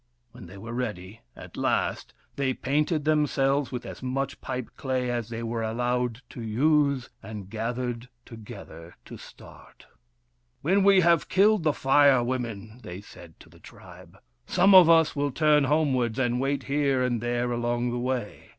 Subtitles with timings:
[0.31, 4.73] When they were ready, at last, they painted themselves with as much 234 WURIP, THE
[4.73, 9.85] FIRE BRINGER pipe clay as they were allowed to use, and gathered together to start."
[10.63, 14.17] When we have killed the Fire Women," they said to the tribe,"
[14.47, 18.49] some of us will turn home wards and wait here and there along the way.